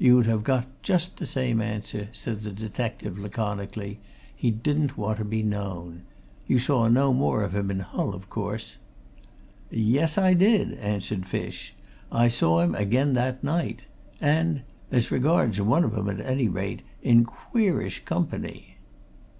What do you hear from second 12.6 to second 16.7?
him again that night. And as regards one of 'em at any